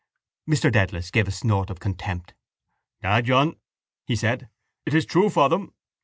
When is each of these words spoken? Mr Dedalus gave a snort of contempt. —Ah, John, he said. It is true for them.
Mr 0.49 0.71
Dedalus 0.71 1.11
gave 1.11 1.27
a 1.27 1.31
snort 1.31 1.69
of 1.69 1.79
contempt. 1.79 2.33
—Ah, 3.03 3.21
John, 3.21 3.57
he 4.07 4.15
said. 4.15 4.49
It 4.83 4.95
is 4.95 5.05
true 5.05 5.29
for 5.29 5.47
them. 5.47 5.75